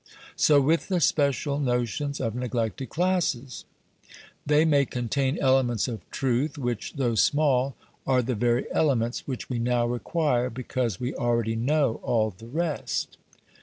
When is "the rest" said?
12.35-13.19